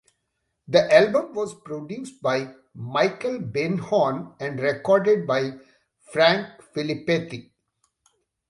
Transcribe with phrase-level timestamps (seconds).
[0.67, 5.51] The album was produced by Michael Beinhorn and recorded by
[6.11, 7.51] Frank Filipetti.